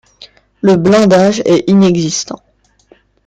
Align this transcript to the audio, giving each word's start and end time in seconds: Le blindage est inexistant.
Le 0.61 0.77
blindage 0.77 1.43
est 1.45 1.69
inexistant. 1.69 2.41